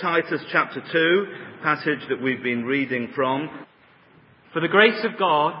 [0.00, 1.26] Titus chapter 2,
[1.62, 3.50] passage that we've been reading from.
[4.54, 5.52] For the grace of God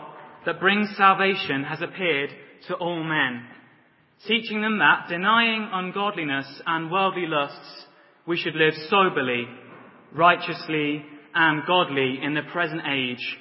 [0.46, 2.30] that brings salvation has appeared
[2.68, 3.42] to all men,
[4.26, 7.84] teaching them that, denying ungodliness and worldly lusts,
[8.26, 9.44] we should live soberly,
[10.14, 11.04] righteously,
[11.34, 13.36] and godly in the present age,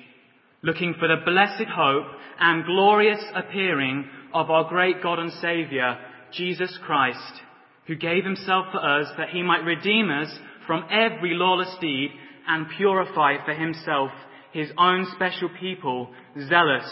[0.63, 2.07] looking for the blessed hope
[2.41, 5.97] and glorious appearing of our great God and Saviour,
[6.33, 7.41] Jesus Christ,
[7.87, 10.29] who gave himself for us that he might redeem us
[10.69, 12.11] from every lawless deed
[12.47, 14.11] and purify for himself
[14.53, 16.11] his own special people,
[16.47, 16.87] zealous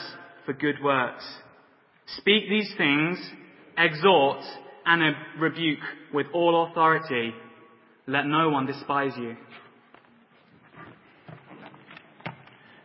[0.47, 1.23] for good works.
[2.17, 3.19] Speak these things,
[3.77, 4.43] exhort,
[4.83, 5.77] and rebuke
[6.11, 7.33] with all authority.
[8.07, 9.35] Let no one despise you.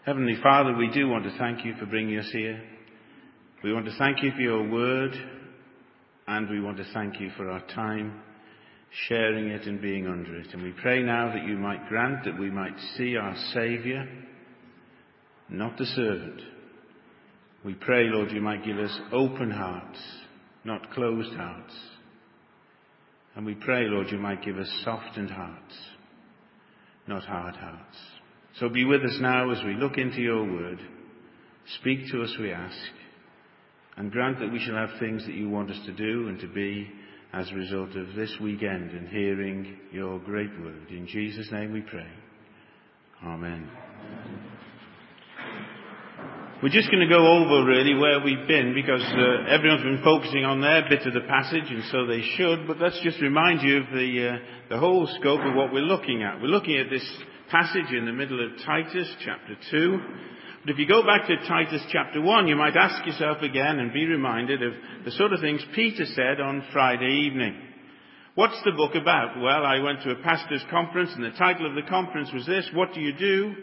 [0.05, 2.63] Heavenly Father, we do want to thank you for bringing us here.
[3.65, 5.15] We want to thank you for your word,
[6.27, 8.21] and we want to thank you for our time
[9.09, 10.49] sharing it and being under it.
[10.53, 14.07] And we pray now that you might grant that we might see our Saviour,
[15.49, 16.41] not the servant.
[17.65, 19.99] We pray, Lord, you might give us open hearts,
[20.65, 21.75] not closed hearts.
[23.35, 25.75] And we pray, Lord, you might give us softened hearts,
[27.07, 27.97] not hard hearts.
[28.59, 30.79] So be with us now as we look into your word.
[31.81, 32.77] Speak to us, we ask.
[33.97, 36.49] And grant that we shall have things that you want us to do and to
[36.49, 36.91] be
[37.33, 40.91] as a result of this weekend and hearing your great word.
[40.91, 42.07] In Jesus' name we pray.
[43.25, 43.69] Amen.
[46.63, 50.45] We're just going to go over really where we've been because uh, everyone's been focusing
[50.45, 53.79] on their bit of the passage and so they should, but let's just remind you
[53.79, 56.41] of the, uh, the whole scope of what we're looking at.
[56.41, 57.05] We're looking at this
[57.51, 59.99] passage in the middle of Titus chapter 2
[60.63, 63.93] but if you go back to Titus chapter 1, you might ask yourself again and
[63.93, 64.73] be reminded of
[65.05, 67.61] the sort of things Peter said on Friday evening.
[68.37, 69.41] What's the book about?
[69.43, 72.71] Well, I went to a pastor's conference and the title of the conference was this,
[72.75, 73.55] What do you do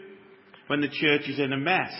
[0.66, 1.92] when the church is in a mess?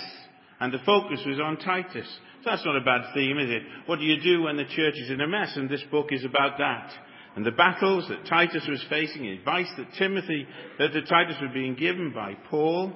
[0.60, 2.06] And the focus was on Titus.
[2.44, 3.62] So that's not a bad theme, is it?
[3.86, 5.56] What do you do when the church is in a mess?
[5.56, 6.92] And this book is about that.
[7.36, 10.46] And the battles that Titus was facing, advice that Timothy,
[10.78, 12.92] that Titus was being given by Paul,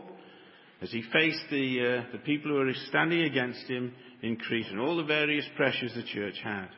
[0.85, 3.91] as he faced the, uh, the people who were standing against him
[4.21, 6.69] in Crete and all the various pressures the church had.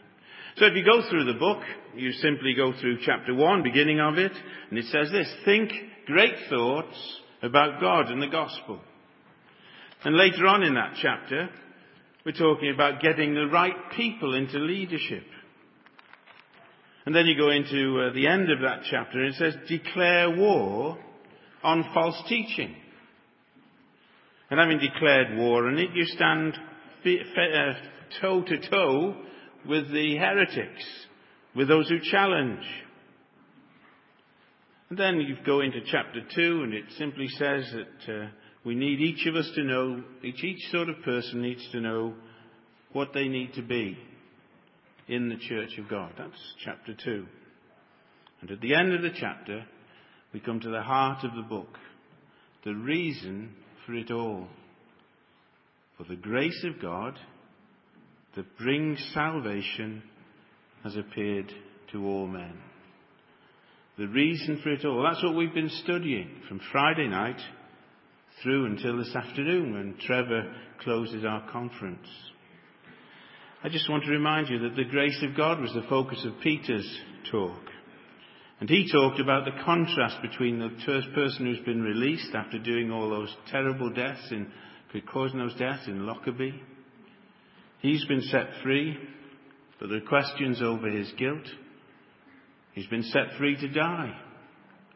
[0.59, 1.59] So if you go through the book,
[1.97, 4.31] you simply go through chapter 1, beginning of it,
[4.71, 5.72] and it says this, think
[6.06, 6.97] great thoughts
[7.43, 8.81] about God and the gospel.
[10.05, 11.49] And later on in that chapter,
[12.25, 15.25] we're talking about getting the right people into leadership.
[17.06, 20.31] And then you go into uh, the end of that chapter and it says, declare
[20.31, 20.97] war
[21.65, 22.77] on false teaching.
[24.50, 26.56] And having declared war on it, you stand
[28.20, 29.16] toe to toe
[29.68, 30.84] with the heretics,
[31.54, 32.64] with those who challenge.
[34.88, 38.28] And then you go into chapter 2 and it simply says that uh,
[38.64, 42.14] we need each of us to know, each, each sort of person needs to know
[42.92, 43.98] what they need to be
[45.08, 46.12] in the church of God.
[46.16, 47.26] That's chapter 2.
[48.42, 49.64] And at the end of the chapter,
[50.32, 51.78] we come to the heart of the book.
[52.64, 53.54] The reason
[53.86, 54.47] for it all.
[55.97, 57.19] For the grace of God
[58.34, 60.02] that brings salvation
[60.82, 61.50] has appeared
[61.92, 62.58] to all men.
[63.96, 65.02] The reason for it all.
[65.02, 67.41] That's what we've been studying from Friday night
[68.42, 72.06] through until this afternoon when Trevor closes our conference.
[73.64, 76.41] I just want to remind you that the grace of God was the focus of
[76.42, 77.62] Peter's talk.
[78.59, 82.91] And he talked about the contrast between the first person who's been released after doing
[82.91, 84.50] all those terrible deaths in,
[85.12, 86.62] causing those deaths in Lockerbie.
[87.81, 88.97] He's been set free,
[89.78, 91.47] but there are questions over his guilt.
[92.72, 94.19] He's been set free to die.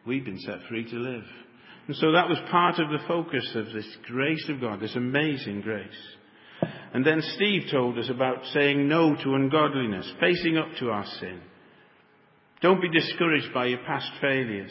[0.07, 1.25] We've been set free to live.
[1.87, 5.61] And so that was part of the focus of this grace of God, this amazing
[5.61, 5.89] grace.
[6.95, 11.41] And then Steve told us about saying no to ungodliness, facing up to our sin,
[12.63, 14.71] don't be discouraged by your past failures.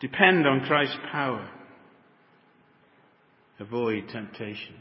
[0.00, 1.48] Depend on Christ's power.
[3.60, 4.74] Avoid temptation.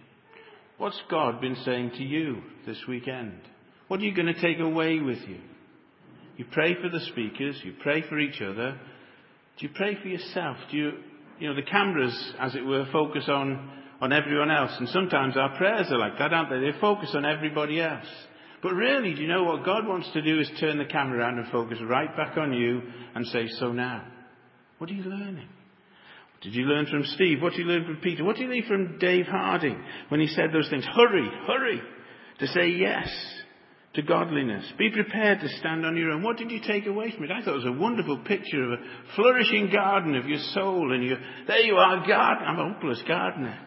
[0.77, 3.39] What's God been saying to you this weekend?
[3.87, 5.39] What are you going to take away with you?
[6.35, 8.79] You pray for the speakers, you pray for each other.
[9.57, 10.57] Do you pray for yourself?
[10.71, 10.91] Do you,
[11.37, 13.69] you know, the cameras, as it were, focus on,
[14.01, 14.71] on everyone else.
[14.79, 16.59] And sometimes our prayers are like that, aren't they?
[16.59, 18.07] They focus on everybody else.
[18.63, 21.37] But really, do you know what God wants to do is turn the camera around
[21.37, 22.81] and focus right back on you
[23.13, 24.05] and say, so now,
[24.77, 25.49] what are you learning?
[26.31, 27.41] What did you learn from Steve?
[27.41, 28.23] What did you learn from Peter?
[28.23, 30.85] What did you learn from Dave Harding when he said those things?
[30.85, 31.81] Hurry, hurry
[32.39, 33.09] to say yes
[33.95, 34.65] to godliness.
[34.77, 36.23] Be prepared to stand on your own.
[36.23, 37.31] What did you take away from it?
[37.31, 38.83] I thought it was a wonderful picture of a
[39.15, 41.17] flourishing garden of your soul and you,
[41.47, 42.47] there you are, garden.
[42.47, 43.59] I'm a hopeless gardener.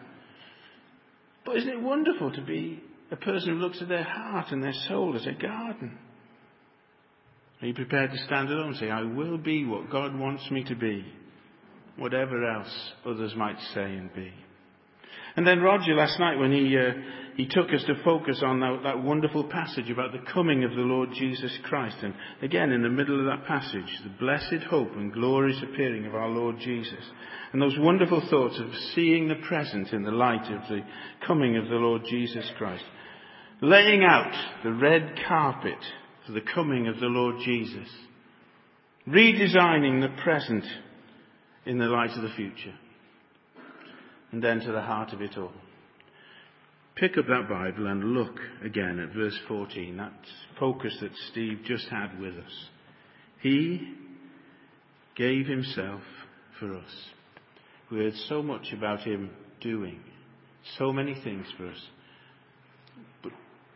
[1.45, 4.73] But isn't it wonderful to be a person who looks at their heart and their
[4.87, 5.97] soul as a garden?
[7.61, 10.63] Are you prepared to stand alone and say, I will be what God wants me
[10.65, 11.05] to be,
[11.97, 14.31] whatever else others might say and be?
[15.35, 16.93] And then Roger last night when he, uh,
[17.35, 20.77] he took us to focus on that, that wonderful passage about the coming of the
[20.77, 21.97] Lord Jesus Christ.
[22.01, 26.15] And again, in the middle of that passage, the blessed hope and glorious appearing of
[26.15, 27.03] our Lord Jesus.
[27.51, 30.81] And those wonderful thoughts of seeing the present in the light of the
[31.25, 32.83] coming of the Lord Jesus Christ.
[33.61, 34.33] Laying out
[34.63, 35.79] the red carpet
[36.25, 37.87] for the coming of the Lord Jesus.
[39.07, 40.65] Redesigning the present
[41.65, 42.73] in the light of the future
[44.31, 45.51] and then to the heart of it all.
[46.95, 50.13] Pick up that Bible and look again at verse 14, that
[50.59, 52.69] focus that Steve just had with us.
[53.41, 53.93] He
[55.15, 56.01] gave himself
[56.59, 57.09] for us.
[57.91, 59.29] We heard so much about him
[59.61, 59.99] doing
[60.77, 61.81] so many things for us.
[63.23, 63.31] But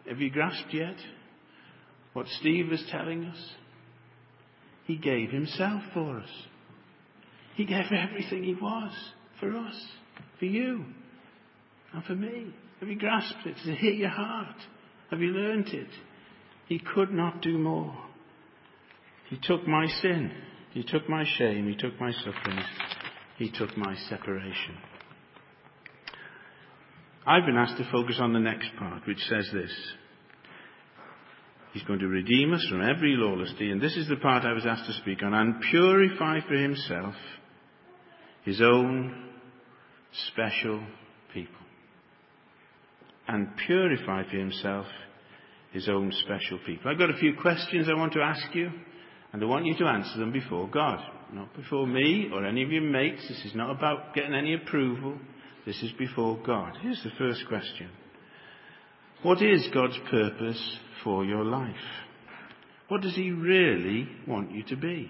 [0.08, 0.96] have you grasped yet
[2.14, 3.38] what Steve was telling us?
[4.86, 6.30] He gave himself for us.
[7.56, 8.92] He gave everything he was
[9.40, 9.88] for us
[10.40, 10.86] for you
[11.94, 12.54] and for me?
[12.80, 13.56] Have you grasped it?
[13.58, 14.56] Does it hit your heart?
[15.10, 15.90] Have you learnt it?
[16.68, 17.96] He could not do more.
[19.30, 20.32] He took my sin.
[20.72, 21.68] He took my shame.
[21.68, 22.66] He took my sufferings.
[23.42, 24.78] He took my separation.
[27.26, 29.72] I've been asked to focus on the next part, which says this.
[31.74, 34.68] He's going to redeem us from every lawlessness, and this is the part I was
[34.68, 37.16] asked to speak on, and purify for himself
[38.46, 39.32] his own
[40.28, 40.86] special
[41.34, 41.56] people
[43.28, 44.86] and purify for himself
[45.72, 46.92] his own special people.
[46.92, 48.70] I've got a few questions I want to ask you,
[49.34, 51.00] and I want you to answer them before God,
[51.34, 53.26] not before me or any of your mates.
[53.28, 55.18] This is not about getting any approval.
[55.66, 56.78] This is before God.
[56.82, 57.90] Here's the first question.
[59.24, 61.76] What is God's purpose for your life?
[62.88, 65.10] What does He really want you to be?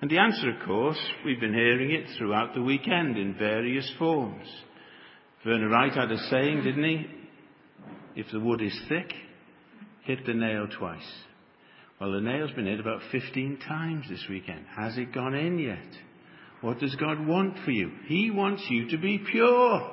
[0.00, 4.46] And the answer, of course, we've been hearing it throughout the weekend in various forms.
[5.44, 7.06] Werner Wright had a saying, didn't he?
[8.14, 9.12] If the wood is thick,
[10.04, 11.00] hit the nail twice.
[12.00, 14.66] Well, the nail's been hit about 15 times this weekend.
[14.76, 15.78] Has it gone in yet?
[16.60, 17.90] What does God want for you?
[18.06, 19.90] He wants you to be pure.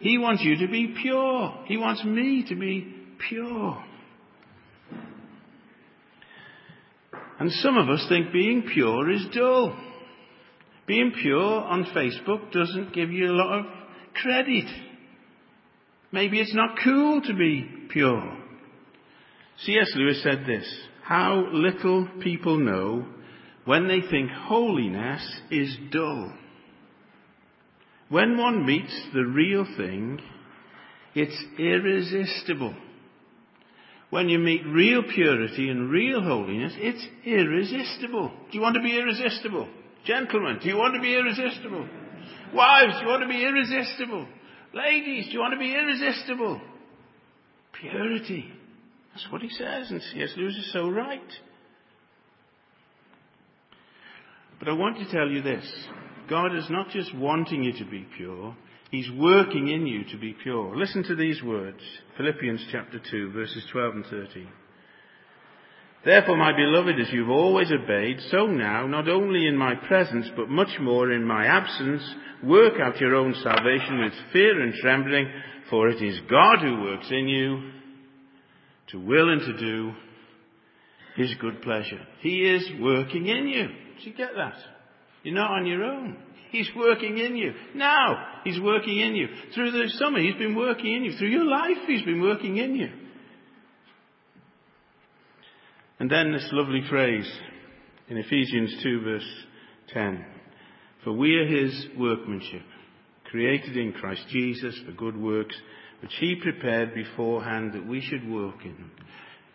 [0.00, 1.64] He wants you to be pure.
[1.66, 2.94] He wants me to be
[3.28, 3.84] pure.
[7.38, 9.76] And some of us think being pure is dull.
[10.86, 13.66] Being pure on Facebook doesn't give you a lot of
[14.14, 14.64] credit.
[16.12, 18.45] Maybe it's not cool to be pure.
[19.60, 19.90] C.S.
[19.94, 20.66] Lewis said this,
[21.02, 23.06] how little people know
[23.64, 26.32] when they think holiness is dull.
[28.08, 30.20] When one meets the real thing,
[31.14, 32.74] it's irresistible.
[34.10, 38.30] When you meet real purity and real holiness, it's irresistible.
[38.50, 39.68] Do you want to be irresistible?
[40.04, 41.88] Gentlemen, do you want to be irresistible?
[42.54, 44.28] Wives, do you want to be irresistible?
[44.72, 46.60] Ladies, do you want to be irresistible?
[47.80, 48.52] Purity.
[49.16, 50.34] That's what he says, and C.S.
[50.36, 51.32] Lewis is so right.
[54.58, 55.64] But I want to tell you this.
[56.28, 58.54] God is not just wanting you to be pure,
[58.90, 60.76] He's working in you to be pure.
[60.76, 61.78] Listen to these words.
[62.18, 64.48] Philippians chapter 2 verses 12 and 13.
[66.04, 70.50] Therefore, my beloved, as you've always obeyed, so now, not only in my presence, but
[70.50, 72.02] much more in my absence,
[72.44, 75.26] work out your own salvation with fear and trembling,
[75.70, 77.72] for it is God who works in you
[78.88, 79.92] to will and to do
[81.16, 82.00] his good pleasure.
[82.20, 83.68] He is working in you.
[83.68, 84.56] Do you get that?
[85.22, 86.16] You're not on your own.
[86.50, 87.52] He's working in you.
[87.74, 89.28] Now, He's working in you.
[89.54, 91.16] Through the summer, He's been working in you.
[91.16, 92.88] Through your life, He's been working in you.
[95.98, 97.30] And then this lovely phrase
[98.08, 99.44] in Ephesians 2 verse
[99.94, 100.24] 10.
[101.02, 102.62] For we are His workmanship,
[103.24, 105.56] created in Christ Jesus for good works,
[106.02, 108.90] which He prepared beforehand that we should work in.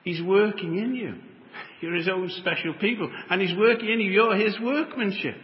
[0.04, 1.16] He's working in you.
[1.82, 3.12] You're His own special people.
[3.30, 4.12] And He's working in you.
[4.12, 5.38] You're His workmanship.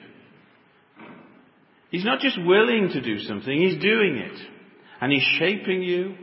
[1.89, 4.39] He's not just willing to do something, He's doing it.
[5.00, 6.16] And He's shaping you,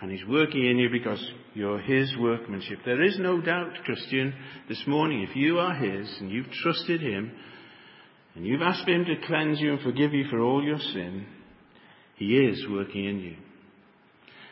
[0.00, 1.24] and He's working in you because
[1.54, 2.80] you're His workmanship.
[2.84, 4.34] There is no doubt, Christian,
[4.68, 7.32] this morning, if you are His and you've trusted Him,
[8.34, 11.26] and you've asked Him to cleanse you and forgive you for all your sin,
[12.16, 13.36] He is working in you.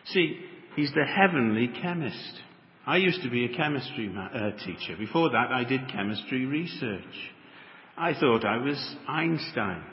[0.07, 0.41] See,
[0.77, 2.41] He's the heavenly chemist.
[2.87, 4.97] I used to be a chemistry ma- uh, teacher.
[4.99, 7.03] Before that, I did chemistry research.
[7.97, 9.85] I thought I was Einstein.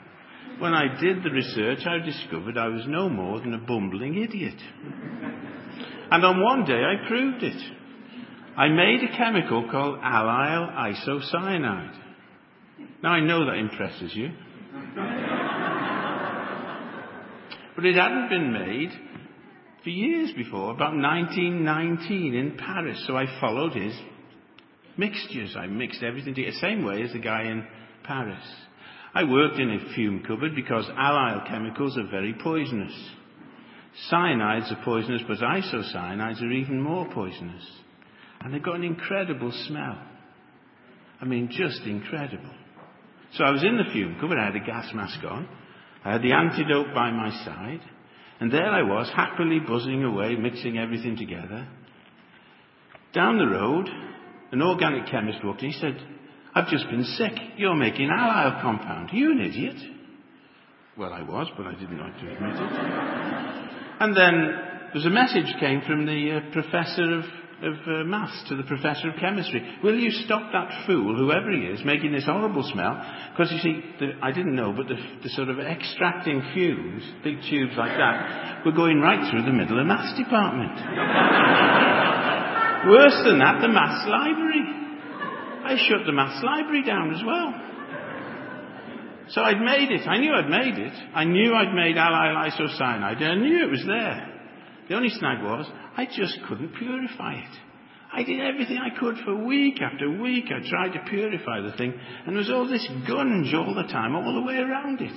[0.58, 4.60] When I did the research, I discovered I was no more than a bumbling idiot.
[6.10, 7.62] And on one day, I proved it.
[8.56, 11.96] I made a chemical called allyl isocyanide.
[13.02, 14.28] Now, I know that impresses you.
[17.76, 18.90] but it hadn't been made
[19.82, 23.02] for years before, about 1919 in Paris.
[23.06, 23.94] So I followed his
[24.96, 25.56] mixtures.
[25.56, 27.66] I mixed everything together, same way as the guy in
[28.04, 28.44] Paris.
[29.14, 32.92] I worked in a fume cupboard because allyl chemicals are very poisonous.
[34.10, 37.66] Cyanides are poisonous, but isocyanides are even more poisonous.
[38.40, 40.00] And they've got an incredible smell.
[41.20, 42.54] I mean, just incredible.
[43.34, 45.48] So I was in the fume cupboard, I had a gas mask on,
[46.04, 47.80] I had the antidote by my side,
[48.40, 51.68] and there I was, happily buzzing away, mixing everything together.
[53.12, 53.88] Down the road,
[54.52, 55.70] an organic chemist walked in.
[55.70, 55.96] He said,
[56.54, 57.32] I've just been sick.
[57.56, 59.10] You're making allyl compound.
[59.10, 59.76] Are you an idiot?
[60.96, 63.70] Well, I was, but I didn't like to admit it.
[64.00, 64.54] and then
[64.92, 67.24] there's a message came from the uh, professor of
[67.62, 69.62] of uh, maths to the professor of chemistry.
[69.82, 72.96] Will you stop that fool, whoever he is, making this horrible smell?
[73.32, 77.36] Because you see, the, I didn't know, but the, the sort of extracting fumes, big
[77.48, 80.72] tubes like that, were going right through the middle of the maths department.
[82.88, 84.64] Worse than that, the maths library.
[85.62, 87.54] I shut the maths library down as well.
[89.28, 90.08] So I'd made it.
[90.08, 90.92] I knew I'd made it.
[91.14, 93.22] I knew I'd made allyl isocyanide.
[93.22, 94.26] I knew it was there.
[94.88, 97.58] The only snag was I just couldn't purify it.
[98.10, 100.46] I did everything I could for week after week.
[100.46, 101.92] I tried to purify the thing,
[102.24, 105.12] and there was all this gunge all the time, all the way around it.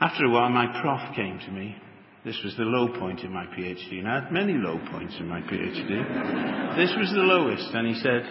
[0.00, 1.76] After a while, my prof came to me.
[2.24, 5.28] This was the low point in my PhD, and I had many low points in
[5.28, 6.76] my PhD.
[6.78, 8.22] this was the lowest, and he said,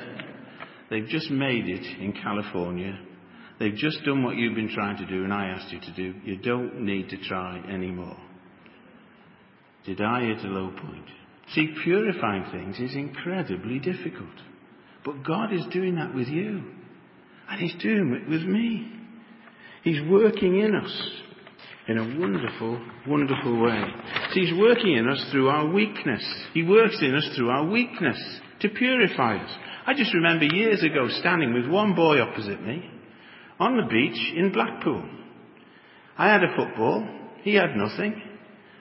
[0.90, 2.98] They've just made it in California.
[3.60, 6.16] They've just done what you've been trying to do, and I asked you to do.
[6.26, 8.18] You don't need to try anymore.
[9.86, 11.06] Did I hit a low point?
[11.52, 14.30] See, purifying things is incredibly difficult.
[15.06, 16.64] But God is doing that with you.
[17.50, 18.92] And He's doing it with me.
[19.84, 21.10] He's working in us
[21.88, 23.84] in a wonderful, wonderful way.
[24.32, 26.24] See, He's working in us through our weakness.
[26.54, 28.18] He works in us through our weakness
[28.62, 29.52] to purify us.
[29.86, 32.90] I just remember years ago standing with one boy opposite me
[33.60, 35.04] on the beach in Blackpool.
[36.18, 37.06] I had a football.
[37.42, 38.22] He had nothing.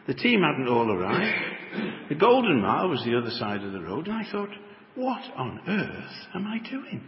[0.07, 2.09] The team hadn't all arrived.
[2.09, 4.51] The Golden Mile was the other side of the road, and I thought,
[4.95, 7.03] what on earth am I doing?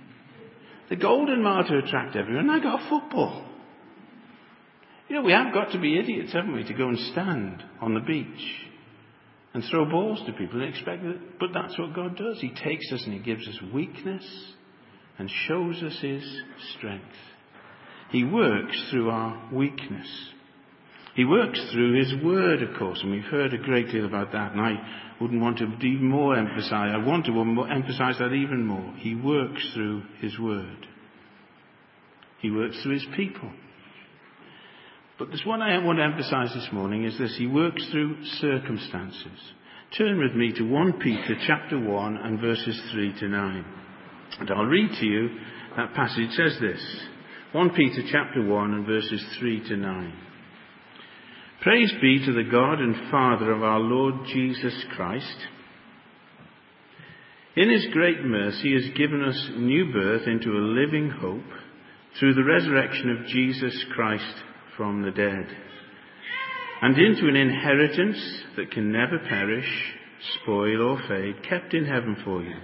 [0.88, 3.46] The Golden Mile to attract everyone, I got football.
[5.08, 7.94] You know, we have got to be idiots, haven't we, to go and stand on
[7.94, 8.64] the beach
[9.52, 11.38] and throw balls to people and expect that.
[11.38, 12.40] But that's what God does.
[12.40, 14.24] He takes us and He gives us weakness
[15.18, 16.24] and shows us His
[16.76, 17.04] strength.
[18.10, 20.08] He works through our weakness.
[21.14, 24.52] He works through His Word, of course, and we've heard a great deal about that,
[24.52, 24.74] and I
[25.20, 28.94] wouldn't want to even more emphasize, I want to emphasize that even more.
[28.96, 30.88] He works through His Word.
[32.40, 33.50] He works through His people.
[35.16, 37.36] But there's one I want to emphasize this morning is this.
[37.38, 39.38] He works through circumstances.
[39.96, 43.64] Turn with me to 1 Peter chapter 1 and verses 3 to 9.
[44.40, 45.28] And I'll read to you
[45.76, 46.84] that passage says this.
[47.52, 50.12] 1 Peter chapter 1 and verses 3 to 9.
[51.64, 55.36] Praise be to the God and Father of our Lord Jesus Christ.
[57.56, 61.40] In his great mercy, he has given us new birth into a living hope
[62.20, 64.34] through the resurrection of Jesus Christ
[64.76, 65.46] from the dead,
[66.82, 69.94] and into an inheritance that can never perish,
[70.42, 72.56] spoil, or fade, kept in heaven for you,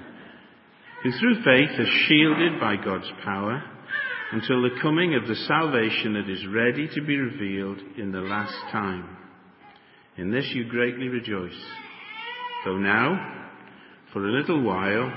[1.03, 3.63] who through faith are shielded by God's power
[4.33, 8.55] until the coming of the salvation that is ready to be revealed in the last
[8.71, 9.17] time.
[10.17, 11.61] In this you greatly rejoice,
[12.65, 13.49] though now,
[14.13, 15.13] for a little while,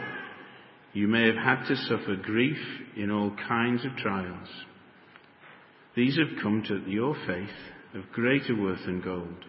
[0.93, 2.57] you may have had to suffer grief
[2.95, 4.47] in all kinds of trials.
[5.95, 7.49] These have come to your faith
[7.95, 9.45] of greater worth than gold,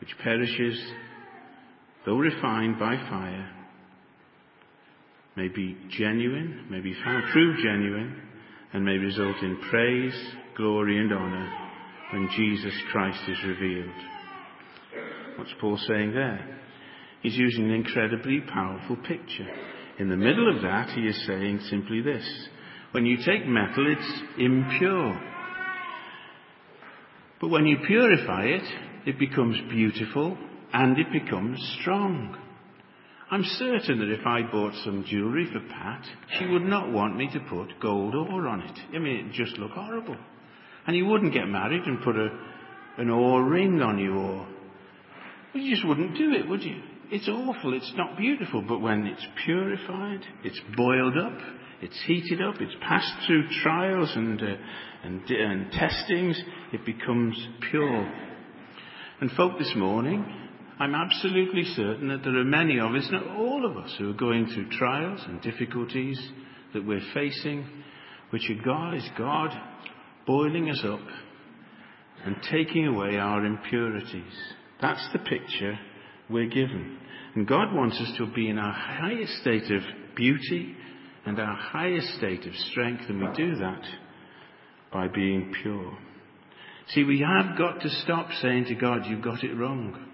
[0.00, 0.80] which perishes,
[2.06, 3.50] though refined by fire,
[5.36, 8.20] may be genuine, may be found true genuine,
[8.72, 10.14] and may result in praise,
[10.56, 11.50] glory, and honour
[12.12, 13.94] when Jesus Christ is revealed.
[15.36, 16.58] What's Paul saying there?
[17.22, 19.48] He's using an incredibly powerful picture.
[19.98, 22.24] In the middle of that, he is saying simply this.
[22.92, 25.20] When you take metal, it's impure.
[27.40, 28.62] But when you purify it,
[29.06, 30.36] it becomes beautiful
[30.72, 32.36] and it becomes strong.
[33.32, 36.04] I'm certain that if I bought some jewellery for Pat,
[36.38, 38.78] she would not want me to put gold ore on it.
[38.94, 40.18] I mean, it'd just look horrible.
[40.86, 42.28] And you wouldn't get married and put a,
[42.98, 44.46] an ore ring on you or,
[45.54, 46.76] well, you just wouldn't do it, would you?
[47.10, 51.38] It's awful, it's not beautiful, but when it's purified, it's boiled up,
[51.80, 54.56] it's heated up, it's passed through trials and, uh,
[55.04, 56.38] and, and testings,
[56.74, 57.34] it becomes
[57.70, 58.12] pure.
[59.22, 60.41] And folk this morning,
[60.82, 64.14] I'm absolutely certain that there are many of us, not all of us, who are
[64.14, 66.20] going through trials and difficulties
[66.74, 67.64] that we're facing,
[68.30, 69.50] which are God is God
[70.26, 71.06] boiling us up
[72.24, 74.34] and taking away our impurities.
[74.80, 75.78] That's the picture
[76.28, 76.98] we're given.
[77.36, 79.82] And God wants us to be in our highest state of
[80.16, 80.74] beauty
[81.24, 83.84] and our highest state of strength, and we do that
[84.92, 85.96] by being pure.
[86.88, 90.08] See, we have got to stop saying to God, You've got it wrong.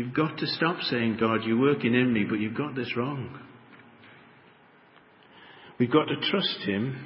[0.00, 3.38] You've got to stop saying, God, you're working in me, but you've got this wrong.
[5.78, 6.96] We've got to trust Him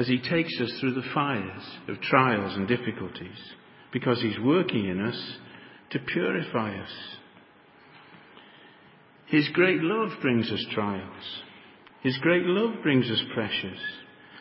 [0.00, 3.38] as He takes us through the fires of trials and difficulties,
[3.92, 5.36] because He's working in us
[5.90, 6.90] to purify us.
[9.26, 11.42] His great love brings us trials.
[12.02, 13.78] His great love brings us pressures.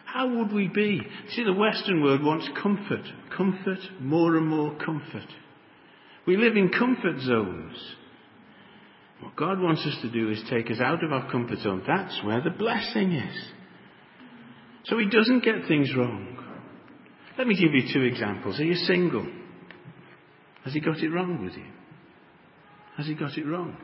[0.05, 0.99] How would we be?
[1.29, 3.05] See, the Western world wants comfort,
[3.37, 5.27] comfort, more and more comfort.
[6.27, 7.95] We live in comfort zones.
[9.21, 11.83] What God wants us to do is take us out of our comfort zone.
[11.87, 13.35] That's where the blessing is.
[14.83, 16.37] So He doesn't get things wrong.
[17.37, 18.59] Let me give you two examples.
[18.59, 19.25] Are you single?
[20.65, 21.65] Has He got it wrong with you?
[22.97, 23.77] Has He got it wrong?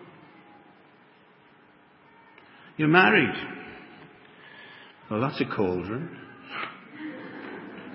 [2.76, 3.36] You're married.
[5.10, 6.18] Well, that's a cauldron.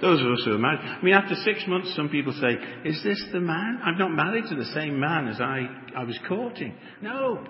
[0.01, 0.81] Those of us who are married.
[0.81, 3.81] I mean, after six months, some people say, Is this the man?
[3.83, 6.75] I'm not married to the same man as I, I was courting.
[7.03, 7.45] No.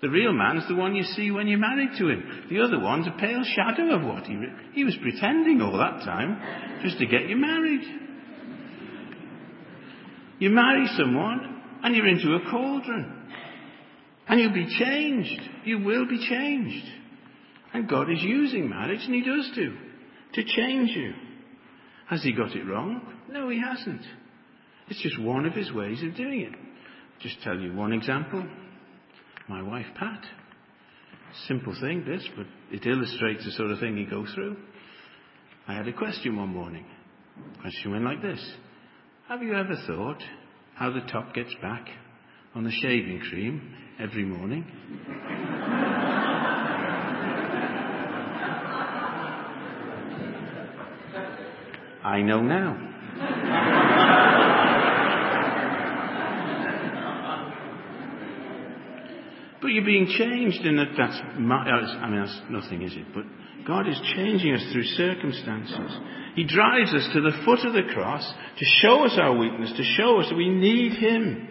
[0.00, 2.46] The real man is the one you see when you're married to him.
[2.50, 4.36] The other one's a pale shadow of what he,
[4.72, 7.82] he was pretending all that time just to get you married.
[10.40, 13.22] You marry someone and you're into a cauldron.
[14.26, 15.40] And you'll be changed.
[15.64, 16.86] You will be changed.
[17.72, 19.76] And God is using marriage, and He does do,
[20.34, 21.12] to change you.
[22.08, 23.00] Has He got it wrong?
[23.30, 24.02] No, He hasn't.
[24.88, 26.52] It's just one of His ways of doing it.
[27.20, 28.44] Just tell you one example.
[29.48, 30.24] My wife, Pat.
[31.48, 34.56] Simple thing, this, but it illustrates the sort of thing you go through.
[35.66, 36.84] I had a question one morning.
[37.60, 38.40] Question went like this.
[39.28, 40.22] Have you ever thought
[40.74, 41.88] how the top gets back
[42.54, 45.81] on the shaving cream every morning?
[52.12, 52.76] I know now.
[59.62, 63.14] but you're being changed, and that, that's, uh, I mean, that's nothing, is it?
[63.14, 63.24] But
[63.66, 65.98] God is changing us through circumstances.
[66.34, 69.84] He drives us to the foot of the cross to show us our weakness, to
[69.96, 71.48] show us that we need Him.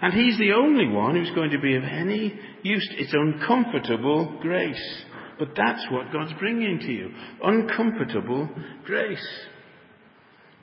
[0.00, 2.88] And He's the only one who's going to be of any use.
[2.92, 5.02] It's uncomfortable grace.
[5.40, 7.10] But that's what God's bringing to you.
[7.42, 8.48] Uncomfortable
[8.84, 9.26] grace.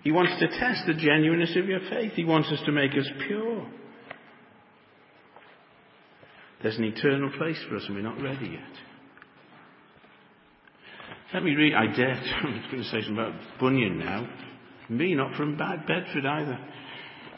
[0.06, 2.14] He wants to test the genuineness of your faith.
[2.14, 3.68] He wants us to make us pure.
[6.62, 8.62] There's an eternal place for us and we're not ready yet.
[11.34, 12.14] Let me read, I dare,
[12.44, 14.30] I'm going to say something about Bunyan now.
[14.90, 16.60] Me, not from Bad Bedford either.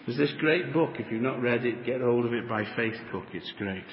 [0.06, 2.96] There's this great book, if you've not read it, get hold of it by Faith
[3.14, 3.86] Cook, it's great.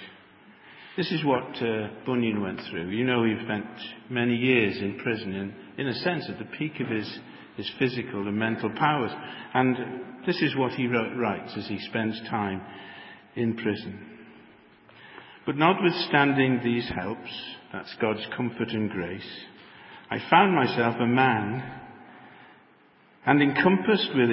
[0.96, 2.88] This is what uh, Bunyan went through.
[2.88, 3.66] You know, he spent
[4.10, 7.18] many years in prison, and in a sense, at the peak of his,
[7.56, 9.12] his physical and mental powers.
[9.52, 9.76] And
[10.26, 12.62] this is what he writes as he spends time
[13.36, 14.14] in prison.
[15.46, 17.30] But notwithstanding these helps,
[17.72, 19.28] that's God's comfort and grace,
[20.10, 21.80] I found myself a man
[23.26, 24.30] and encompassed with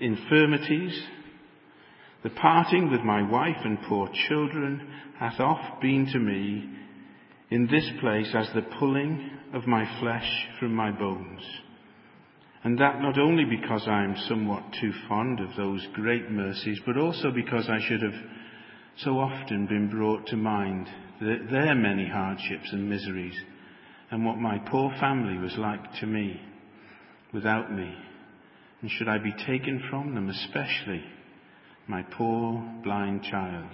[0.00, 1.06] infirmities,
[2.22, 4.88] the parting with my wife and poor children
[5.18, 6.68] hath oft been to me
[7.50, 11.42] in this place as the pulling of my flesh from my bones.
[12.64, 16.96] And that not only because I am somewhat too fond of those great mercies, but
[16.96, 18.20] also because I should have
[18.98, 20.86] so often been brought to mind
[21.20, 23.36] their many hardships and miseries,
[24.10, 26.40] and what my poor family was like to me
[27.32, 27.94] without me.
[28.80, 31.02] And should I be taken from them, especially
[31.88, 33.70] my poor blind child,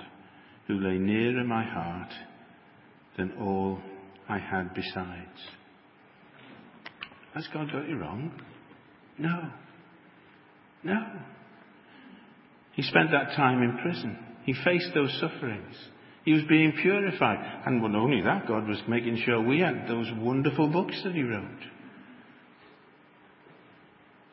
[0.66, 2.12] who lay nearer my heart
[3.16, 3.80] than all
[4.28, 5.40] I had besides?
[7.34, 8.32] Has God got you wrong?
[9.18, 9.50] No.
[10.84, 11.06] No.
[12.72, 14.18] He spent that time in prison.
[14.44, 15.74] He faced those sufferings.
[16.24, 17.62] He was being purified.
[17.66, 21.22] And not only that, God was making sure we had those wonderful books that he
[21.22, 21.64] wrote.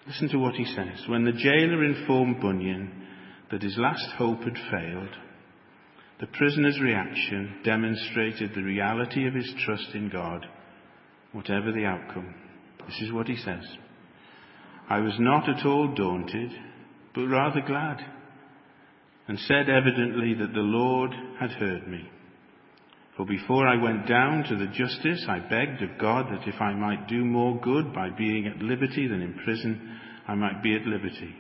[0.08, 1.08] Listen to what he says.
[1.08, 3.08] When the jailer informed Bunyan
[3.50, 5.10] that his last hope had failed,
[6.20, 10.46] the prisoner's reaction demonstrated the reality of his trust in God,
[11.32, 12.34] whatever the outcome.
[12.86, 13.66] This is what he says.
[14.90, 16.52] I was not at all daunted,
[17.14, 17.98] but rather glad,
[19.28, 22.10] and said evidently that the Lord had heard me.
[23.18, 26.74] For before I went down to the justice, I begged of God that if I
[26.74, 30.86] might do more good by being at liberty than in prison, I might be at
[30.86, 31.34] liberty.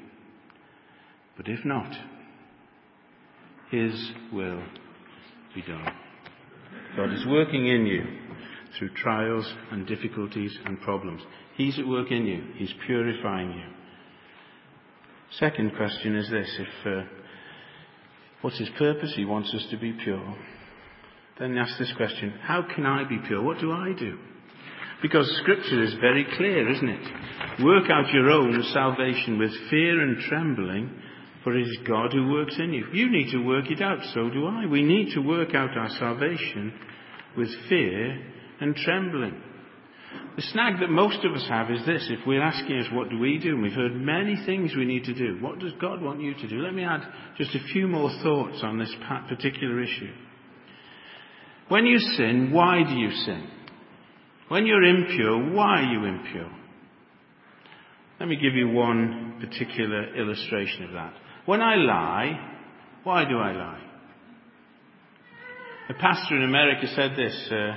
[1.35, 1.91] But if not,
[3.71, 4.63] His will
[5.53, 5.93] be done.
[6.95, 8.03] God is working in you
[8.79, 11.21] through trials and difficulties and problems.
[11.55, 12.43] He's at work in you.
[12.55, 13.63] He's purifying you.
[15.39, 17.07] Second question is this: If uh,
[18.41, 19.13] what's His purpose?
[19.15, 20.35] He wants us to be pure.
[21.39, 23.41] Then ask this question: How can I be pure?
[23.41, 24.17] What do I do?
[25.01, 27.63] Because Scripture is very clear, isn't it?
[27.63, 30.89] Work out your own salvation with fear and trembling,
[31.43, 32.87] for it is God who works in you.
[32.91, 34.65] You need to work it out, so do I.
[34.65, 36.73] We need to work out our salvation
[37.37, 38.21] with fear
[38.61, 39.41] and trembling.
[40.35, 42.09] The snag that most of us have is this.
[42.09, 43.51] If we're asking us, what do we do?
[43.51, 45.37] And we've heard many things we need to do.
[45.41, 46.59] What does God want you to do?
[46.59, 47.01] Let me add
[47.37, 48.93] just a few more thoughts on this
[49.29, 50.11] particular issue.
[51.69, 53.49] When you sin, why do you sin?
[54.49, 56.51] When you're impure, why are you impure?
[58.19, 61.13] Let me give you one particular illustration of that.
[61.45, 62.51] When I lie,
[63.03, 63.81] why do I lie?
[65.89, 67.49] A pastor in America said this.
[67.51, 67.75] Uh,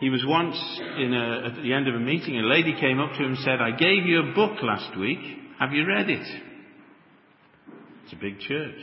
[0.00, 3.18] he was once a, at the end of a meeting, a lady came up to
[3.18, 5.18] him and said, I gave you a book last week.
[5.58, 6.42] Have you read it?
[8.04, 8.78] It's a big church.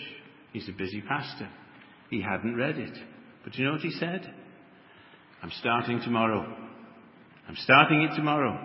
[0.52, 1.49] He's a busy pastor.
[2.10, 2.97] He hadn't read it.
[3.43, 4.34] But you know what he said?
[5.41, 6.45] I'm starting tomorrow.
[7.47, 8.58] I'm starting it tomorrow.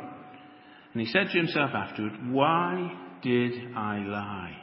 [0.95, 4.57] And he said to himself afterward, Why did I lie?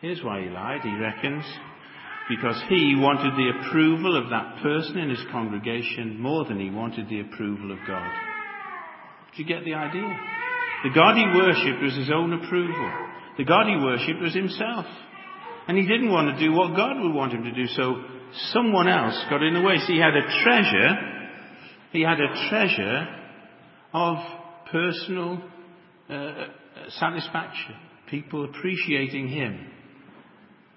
[0.00, 1.44] Here's why he lied, he reckons.
[2.30, 7.08] Because he wanted the approval of that person in his congregation more than he wanted
[7.08, 8.10] the approval of God.
[9.34, 10.08] Do you get the idea?
[10.84, 12.92] The God he worshipped was his own approval.
[13.36, 14.86] The God he worshipped was himself.
[15.66, 18.02] And he didn't want to do what God would want him to do, so
[18.52, 19.76] someone else got in the way.
[19.78, 21.10] So he had a treasure
[21.92, 23.08] he had a treasure
[23.92, 24.16] of
[24.70, 25.42] personal
[26.08, 26.46] uh,
[26.88, 27.74] satisfaction,
[28.08, 29.66] people appreciating him,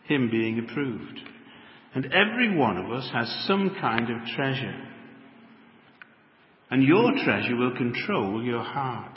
[0.05, 1.19] him being approved.
[1.95, 4.75] And every one of us has some kind of treasure.
[6.71, 9.15] And your treasure will control your heart.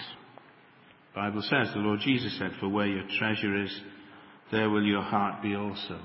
[1.14, 3.80] The Bible says, the Lord Jesus said, for where your treasure is,
[4.52, 5.98] there will your heart be also.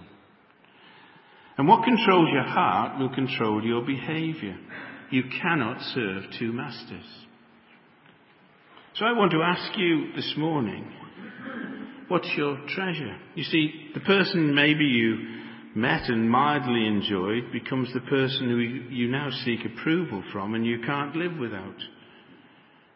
[1.58, 4.58] And what controls your heart will control your behavior.
[5.10, 7.04] You cannot serve two masters.
[8.96, 10.90] So I want to ask you this morning,
[12.08, 13.18] what's your treasure?
[13.36, 15.41] You see, the person maybe you
[15.76, 20.80] met and mildly enjoyed becomes the person who you now seek approval from and you
[20.86, 21.78] can't live without.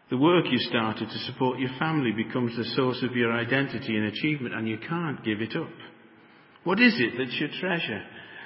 [0.09, 4.05] The work you started to support your family becomes the source of your identity and
[4.05, 5.73] achievement and you can't give it up.
[6.63, 8.03] What is it that's your treasure?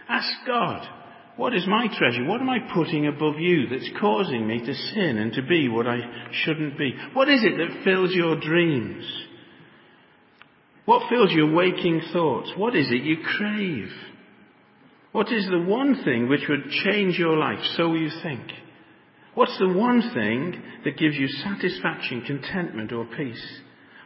[0.07, 0.87] Ask God.
[1.35, 2.25] What is my treasure?
[2.25, 5.87] What am I putting above you that's causing me to sin and to be what
[5.87, 5.99] I
[6.31, 6.93] shouldn't be?
[7.13, 9.05] What is it that fills your dreams?
[10.85, 12.51] What fills your waking thoughts?
[12.57, 13.89] What is it you crave?
[15.11, 18.41] What is the one thing which would change your life, so you think?
[19.33, 23.59] What's the one thing that gives you satisfaction, contentment, or peace?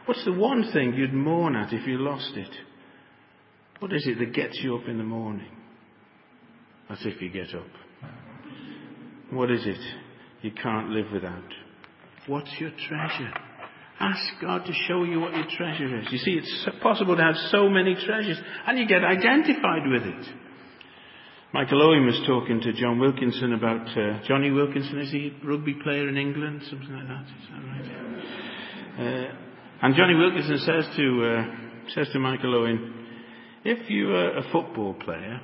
[0.06, 2.50] What's the one thing you'd mourn at if you lost it?
[3.80, 5.50] What is it that gets you up in the morning?
[6.88, 7.66] That's if you get up.
[9.30, 9.80] What is it
[10.42, 11.42] you can't live without?
[12.26, 13.32] What's your treasure?
[14.00, 16.06] Ask God to show you what your treasure is.
[16.10, 20.26] You see, it's possible to have so many treasures, and you get identified with it.
[21.54, 24.98] Michael Owen was talking to John Wilkinson about uh, Jonny Wilkinson.
[24.98, 26.62] Is he a rugby player in England?
[26.68, 27.22] Something like that.
[27.22, 29.30] Is that right?
[29.30, 29.34] Uh,
[29.82, 33.06] and Jonny Wilkinson says to uh, says to Michael Owen,
[33.64, 35.40] if you are a football player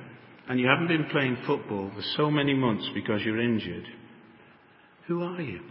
[0.49, 3.85] and you haven't been playing football for so many months because you're injured,
[5.07, 5.61] who are you?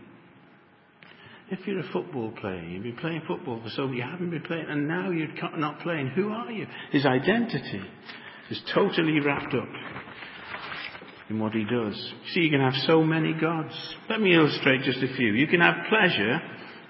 [1.51, 4.41] If you're a football player, you've been playing football for so long, you haven't been
[4.41, 6.67] playing, and now you're not playing, who are you?
[6.93, 7.83] His identity
[8.51, 9.69] is totally wrapped up
[11.31, 11.95] in what he does.
[12.33, 13.73] See, you can have so many gods.
[14.11, 15.33] Let me illustrate just a few.
[15.33, 16.41] You can have pleasure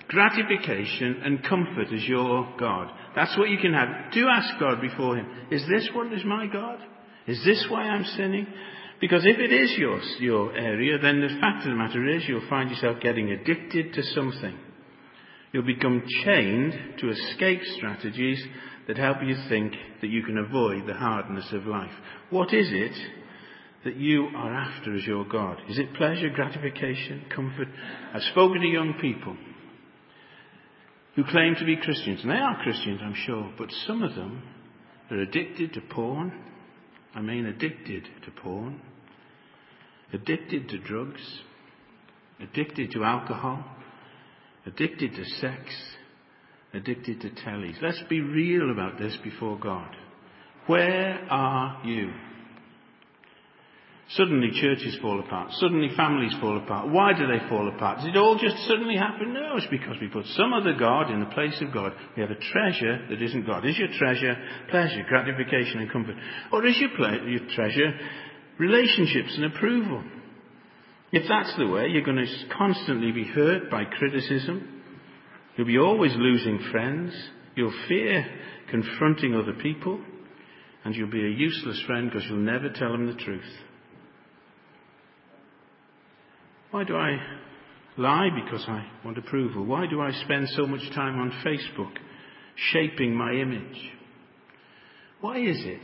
[0.09, 2.90] gratification and comfort as your God.
[3.14, 4.12] That's what you can have.
[4.12, 5.29] Do ask God before Him.
[5.53, 6.79] Is this what is my God?
[7.29, 8.46] Is this why I'm sinning?
[9.00, 12.48] Because if it is your, your area, then the fact of the matter is you'll
[12.50, 14.59] find yourself getting addicted to something.
[15.53, 18.42] You'll become chained to escape strategies
[18.88, 21.92] that help you think that you can avoid the hardness of life.
[22.31, 23.19] What is it
[23.84, 25.58] that you are after as your God?
[25.68, 27.68] Is it pleasure, gratification, comfort?
[28.14, 29.36] I've spoken to young people
[31.16, 34.42] who claim to be Christians, and they are Christians, I'm sure, but some of them
[35.10, 36.32] are addicted to porn.
[37.14, 38.80] I mean, addicted to porn,
[40.12, 41.20] addicted to drugs,
[42.40, 43.64] addicted to alcohol,
[44.66, 45.62] addicted to sex,
[46.72, 47.80] addicted to tellies.
[47.82, 49.96] Let's be real about this before God.
[50.66, 52.12] Where are you?
[54.14, 55.52] Suddenly churches fall apart.
[55.60, 56.88] Suddenly families fall apart.
[56.90, 57.98] Why do they fall apart?
[57.98, 59.32] Does it all just suddenly happen?
[59.32, 61.92] No, it's because we put some other God in the place of God.
[62.16, 63.64] We have a treasure that isn't God.
[63.64, 64.34] Is your treasure
[64.68, 66.16] pleasure, gratification and comfort?
[66.52, 67.92] Or is your, ple- your treasure
[68.58, 70.02] relationships and approval?
[71.12, 74.82] If that's the way, you're going to constantly be hurt by criticism.
[75.56, 77.12] You'll be always losing friends.
[77.54, 78.26] You'll fear
[78.70, 80.00] confronting other people.
[80.84, 83.44] And you'll be a useless friend because you'll never tell them the truth.
[86.70, 87.18] Why do I
[87.96, 88.28] lie?
[88.44, 89.64] Because I want approval.
[89.64, 91.92] Why do I spend so much time on Facebook
[92.72, 93.90] shaping my image?
[95.20, 95.83] Why is it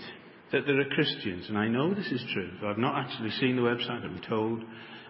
[0.52, 3.62] that there are Christians, and I know this is true, I've not actually seen the
[3.62, 4.62] website, I'm told,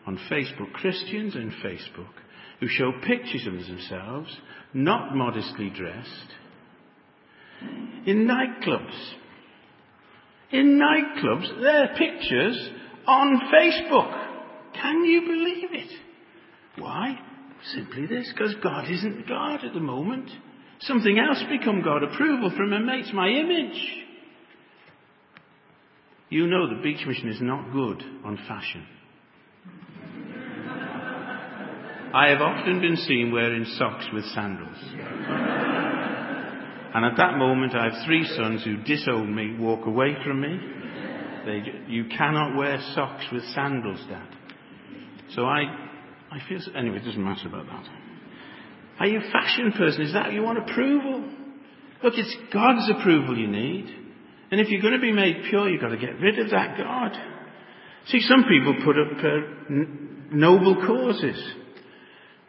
[0.07, 2.13] on Facebook, Christians in Facebook,
[2.61, 4.35] who show pictures of themselves,
[4.73, 6.33] not modestly dressed,
[8.07, 9.13] in nightclubs.
[10.53, 12.71] In nightclubs, their pictures
[13.07, 14.26] on Facebook.
[14.81, 15.93] Can you believe it?
[16.79, 17.19] Why?
[17.75, 20.31] Simply this, because God isn't God at the moment.
[20.81, 22.03] Something else become God.
[22.03, 23.81] Approval from a mate's my image.
[26.29, 28.87] You know the beach mission is not good on fashion.
[32.13, 34.77] I have often been seen wearing socks with sandals.
[36.95, 40.59] And at that moment, I have three sons who disown me, walk away from me.
[41.45, 44.36] They, you cannot wear socks with sandals, Dad.
[45.35, 45.63] So I,
[46.31, 47.89] I feel, anyway, it doesn't matter about that.
[48.99, 50.03] Are you a fashion person?
[50.03, 51.29] Is that you want approval?
[52.03, 53.87] Look, it's God's approval you need.
[54.51, 56.79] And if you're going to be made pure, you've got to get rid of that
[56.79, 57.13] God.
[58.07, 59.29] See, some people put up uh,
[59.69, 61.53] n- noble causes.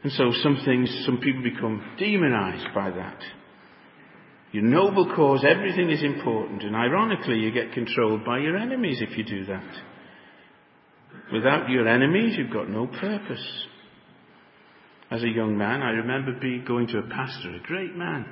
[0.03, 3.19] And so some things, some people become demonized by that.
[4.51, 6.63] Your noble cause, everything is important.
[6.63, 9.65] And ironically, you get controlled by your enemies if you do that.
[11.31, 13.65] Without your enemies, you've got no purpose.
[15.11, 18.25] As a young man, I remember being, going to a pastor, a great man,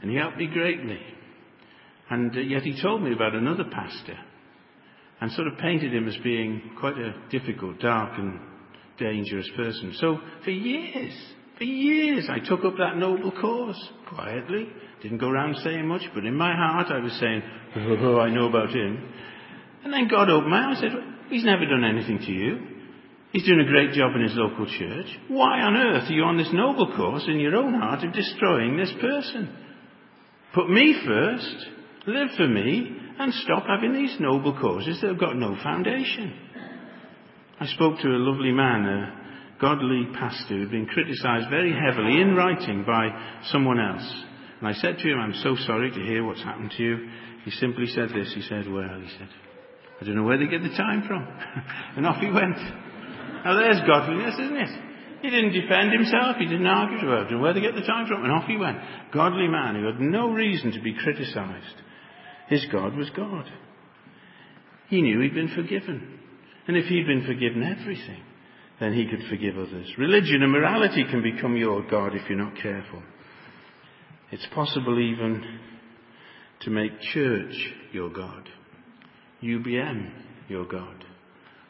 [0.00, 1.00] and he helped me greatly.
[2.10, 4.18] And uh, yet he told me about another pastor
[5.20, 8.40] and sort of painted him as being quite a difficult, dark, and
[8.98, 9.94] dangerous person.
[9.98, 11.14] So for years,
[11.56, 14.68] for years, I took up that noble cause quietly.
[15.02, 17.42] Didn't go around saying much, but in my heart I was saying,
[18.02, 19.08] oh, I know about him.
[19.84, 22.58] And then God opened my eyes and said, He's never done anything to you.
[23.32, 25.06] He's doing a great job in his local church.
[25.28, 28.76] Why on earth are you on this noble course in your own heart of destroying
[28.76, 29.52] this person?
[30.54, 31.66] Put me first,
[32.06, 36.32] live for me, and stop having these noble causes that have got no foundation.
[37.58, 42.36] I spoke to a lovely man, a godly pastor who'd been criticized very heavily in
[42.36, 43.08] writing by
[43.46, 44.24] someone else.
[44.60, 47.08] And I said to him, I'm so sorry to hear what's happened to you.
[47.44, 48.32] He simply said this.
[48.34, 49.28] He said, well, he said,
[50.00, 51.26] I don't know where they get the time from.
[51.96, 52.58] and off he went.
[53.44, 54.80] Now there's godliness, isn't it?
[55.22, 57.36] He didn't defend himself, he didn't argue about it.
[57.36, 58.78] Where they get the time from, and off he went.
[59.12, 61.80] Godly man who had no reason to be criticized.
[62.48, 63.50] His God was God.
[64.88, 66.20] He knew he'd been forgiven.
[66.66, 68.22] And if he'd been forgiven everything,
[68.80, 69.90] then he could forgive others.
[69.96, 73.02] Religion and morality can become your God if you're not careful.
[74.30, 75.58] It's possible even
[76.62, 77.54] to make church
[77.92, 78.48] your God.
[79.44, 80.10] UBM,
[80.48, 81.04] your God.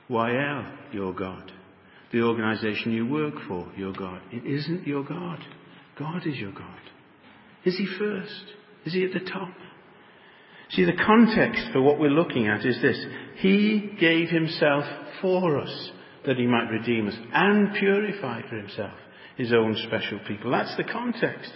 [0.08, 1.50] YL, your God.
[2.12, 4.20] The organization you work for, your God.
[4.30, 5.40] It isn't your God.
[5.98, 6.80] God is your God.
[7.64, 8.44] Is He first?
[8.84, 9.52] Is He at the top?
[10.70, 13.04] See, the context for what we're looking at is this.
[13.38, 14.84] He gave Himself
[15.20, 15.90] for us
[16.26, 18.94] that He might redeem us and purify for Himself
[19.36, 20.50] His own special people.
[20.52, 21.50] That's the context.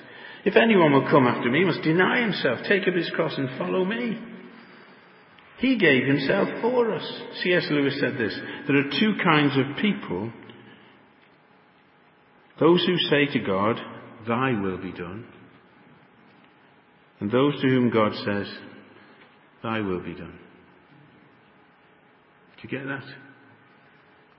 [0.44, 3.59] If anyone will come after me, he must deny himself, take up his cross and
[3.59, 4.18] follow me.
[5.59, 7.05] He gave himself for us.
[7.42, 7.66] C.S.
[7.71, 8.38] Lewis said this.
[8.66, 10.33] There are two kinds of people.
[12.61, 13.77] Those who say to God,
[14.27, 15.27] Thy will be done.
[17.21, 18.47] And those to whom God says,
[19.62, 20.38] Thy will be done.
[22.57, 23.05] Do you get that?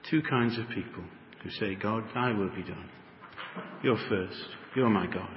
[0.09, 1.03] Two kinds of people
[1.43, 2.89] who say, God, Thy will be done.
[3.83, 4.41] You're first.
[4.75, 5.29] You're my God.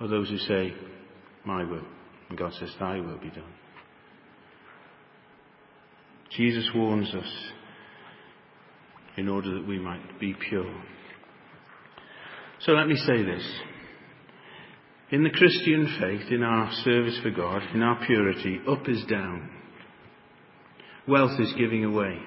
[0.00, 0.74] Or those who say,
[1.44, 1.86] My will.
[2.28, 3.52] And God says, Thy will be done.
[6.36, 7.50] Jesus warns us
[9.16, 10.72] in order that we might be pure.
[12.60, 13.44] So let me say this.
[15.10, 19.50] In the Christian faith, in our service for God, in our purity, up is down.
[21.06, 22.18] Wealth is giving away.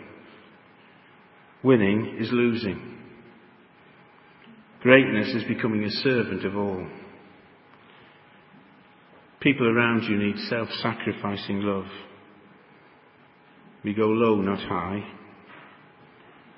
[1.63, 2.97] Winning is losing.
[4.81, 6.87] Greatness is becoming a servant of all.
[9.41, 11.85] People around you need self-sacrificing love.
[13.83, 15.03] We go low, not high.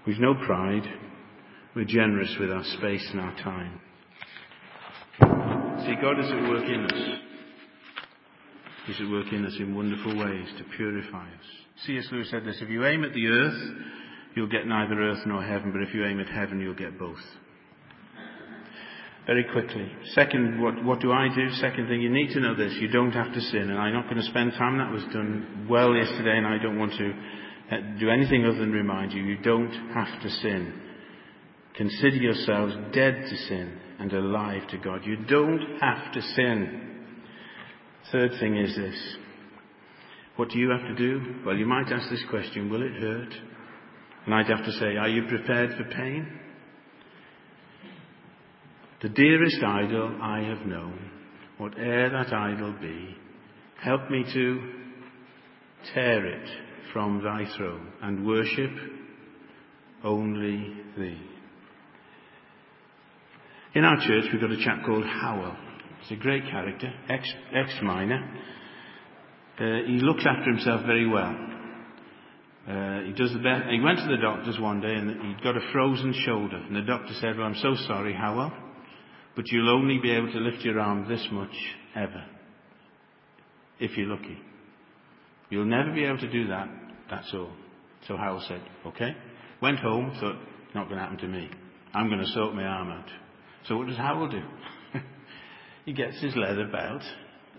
[0.05, 0.83] We've no pride.
[1.75, 3.79] We're generous with our space and our time.
[5.85, 7.19] See, God is at work in us.
[8.85, 11.45] He's at work in us in wonderful ways to purify us.
[11.85, 12.07] C.S.
[12.11, 13.77] Lewis said this, if you aim at the earth,
[14.35, 17.17] you'll get neither earth nor heaven, but if you aim at heaven, you'll get both.
[19.25, 19.89] Very quickly.
[20.13, 21.49] Second, what, what do I do?
[21.53, 22.73] Second thing, you need to know this.
[22.81, 23.69] You don't have to sin.
[23.69, 24.77] And I'm not going to spend time.
[24.77, 27.13] That was done well yesterday, and I don't want to
[27.71, 29.23] uh, do anything other than remind you.
[29.23, 30.73] You don't have to sin.
[31.75, 35.05] Consider yourselves dead to sin and alive to God.
[35.05, 37.05] You don't have to sin.
[38.11, 39.17] Third thing is this.
[40.35, 41.21] What do you have to do?
[41.45, 43.33] Well, you might ask this question, will it hurt?
[44.25, 46.39] And I'd have to say, are you prepared for pain?
[49.03, 50.97] The dearest idol I have known,
[51.57, 53.13] whate'er that idol be,
[53.83, 54.71] help me to
[55.93, 56.49] tear it
[56.93, 58.71] from thy throne and worship
[60.05, 61.19] only thee.
[63.75, 65.57] In our church, we've got a chap called Howell.
[66.03, 68.23] He's a great character, ex, ex-miner.
[69.59, 71.35] Uh, he looks after himself very well.
[72.69, 73.69] Uh, he does the best.
[73.69, 76.55] He went to the doctors one day and he'd got a frozen shoulder.
[76.55, 78.62] And the doctor said, well, I'm so sorry, Howell.
[79.35, 81.55] But you'll only be able to lift your arm this much
[81.95, 82.23] ever.
[83.79, 84.37] If you're lucky.
[85.49, 86.67] You'll never be able to do that.
[87.09, 87.51] That's all.
[88.07, 89.15] So Howell said, okay.
[89.61, 90.37] Went home, thought,
[90.75, 91.49] not going to happen to me.
[91.93, 93.09] I'm going to sort my arm out.
[93.67, 94.41] So what does Howell do?
[95.85, 97.01] he gets his leather belt.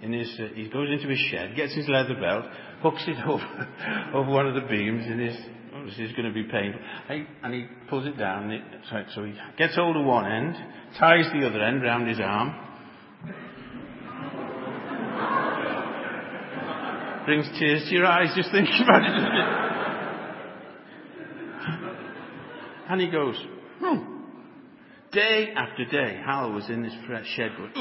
[0.02, 2.44] In his, uh, he goes into his shed, gets his leather belt,
[2.82, 3.68] hooks it over,
[4.12, 5.36] over one of the beams in his
[5.82, 6.80] this is going to be painful.
[7.42, 8.50] And he pulls it down.
[8.50, 8.62] It,
[9.14, 10.54] so he gets hold of one end,
[10.98, 12.54] ties the other end round his arm,
[17.24, 19.10] brings tears to your eyes just thinking about it.
[22.90, 23.36] and he goes,
[23.80, 24.12] hmm.
[25.10, 26.92] Day after day, Hal was in this
[27.36, 27.70] shed going,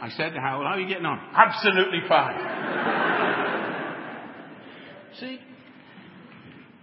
[0.00, 1.18] I said to Hal, how are you getting on?
[1.34, 3.37] Absolutely fine.
[5.20, 5.38] See?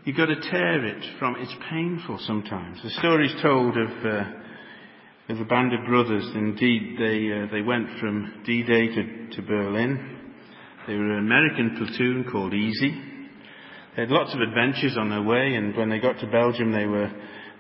[0.03, 2.81] You've got to tear it from, it's painful sometimes.
[2.83, 6.29] The story's told of, uh, of a band of brothers.
[6.35, 10.33] Indeed, they, uh, they went from D-Day to, to Berlin.
[10.85, 12.91] They were an American platoon called Easy.
[13.95, 16.85] They had lots of adventures on their way, and when they got to Belgium, they
[16.85, 17.09] were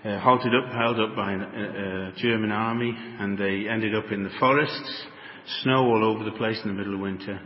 [0.03, 4.23] uh, halted up, held up by a, a German army, and they ended up in
[4.23, 5.03] the forests,
[5.63, 7.39] snow all over the place in the middle of winter.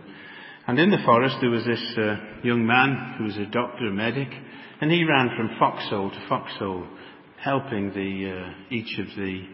[0.70, 3.92] And in the forest there was this uh, young man who was a doctor, a
[3.92, 4.30] medic,
[4.80, 6.86] and he ran from foxhole to foxhole,
[7.42, 9.48] helping the, uh, each of the,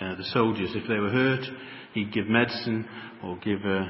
[0.00, 0.70] uh, the soldiers.
[0.74, 1.44] If they were hurt,
[1.92, 2.88] he'd give medicine
[3.22, 3.84] or give uh,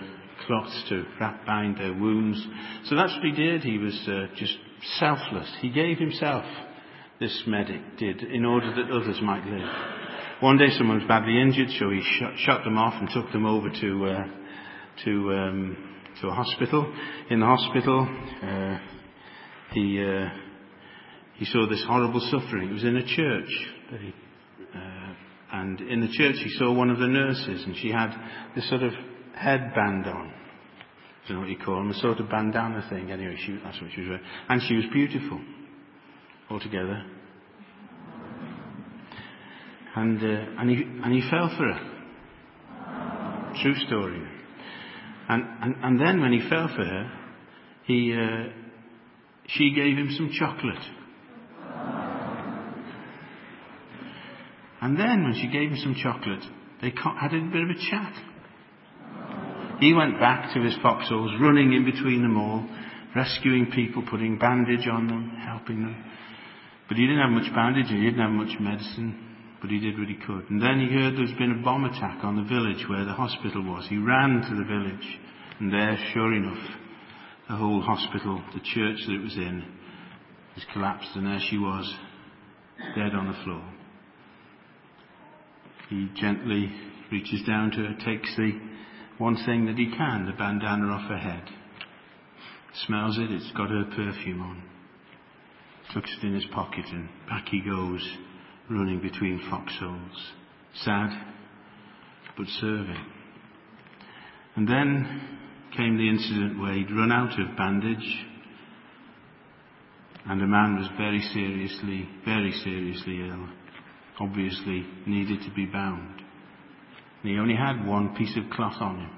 [0.44, 2.44] cloths to wrap bind their wounds.
[2.86, 3.62] So that's what he did.
[3.62, 4.56] He was uh, just
[4.98, 5.54] selfless.
[5.60, 6.44] He gave himself,
[7.20, 9.68] this medic did, in order that others might live.
[10.40, 12.02] One day someone was badly injured, so he
[12.38, 14.24] shut, them off and took them over to, uh,
[15.04, 15.88] to um,
[16.20, 16.92] to a hospital.
[17.30, 18.06] In the hospital,
[18.42, 18.78] uh,
[19.72, 20.28] he uh,
[21.34, 22.68] he saw this horrible suffering.
[22.68, 23.48] It was in a church,
[24.00, 24.14] he,
[24.74, 25.14] uh,
[25.52, 28.10] and in the church he saw one of the nurses, and she had
[28.54, 28.92] this sort of
[29.34, 30.32] headband on.
[31.24, 33.10] I don't know what you call them, a sort of bandana thing.
[33.10, 35.40] Anyway, she, that's what she was wearing, and she was beautiful
[36.50, 37.04] altogether.
[39.94, 41.88] And uh, and he and he fell for her.
[43.62, 44.22] True story.
[45.32, 47.10] And, and, and then when he fell for her,
[47.86, 48.52] he, uh,
[49.46, 50.84] she gave him some chocolate.
[54.82, 56.44] And then when she gave him some chocolate,
[56.82, 58.12] they had a bit of a chat.
[59.80, 62.68] He went back to his foxholes, running in between them all,
[63.16, 66.04] rescuing people, putting bandage on them, helping them.
[66.88, 69.31] But he didn't have much bandaging, he didn't have much medicine,
[69.62, 70.50] but he did what he could.
[70.50, 73.62] And then he heard there's been a bomb attack on the village where the hospital
[73.62, 73.86] was.
[73.88, 75.20] He ran to the village,
[75.60, 76.58] and there, sure enough,
[77.48, 79.64] the whole hospital, the church that it was in,
[80.56, 81.94] was collapsed, and there she was,
[82.96, 83.62] dead on the floor.
[85.88, 86.72] He gently
[87.12, 88.58] reaches down to her, takes the
[89.18, 91.44] one thing that he can, the bandana off her head,
[92.86, 94.62] smells it, it's got her perfume on,
[95.94, 98.02] tucks it in his pocket, and back he goes,
[98.72, 100.32] running between foxholes,
[100.84, 101.10] sad,
[102.36, 103.06] but serving.
[104.56, 105.38] And then
[105.76, 108.26] came the incident where he'd run out of bandage,
[110.26, 113.48] and a man was very seriously, very seriously ill,
[114.20, 116.20] obviously needed to be bound.
[117.22, 119.10] And he only had one piece of cloth on him.